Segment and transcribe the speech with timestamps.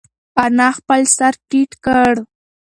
[0.43, 2.13] انا خپل سر ټیټ کړ.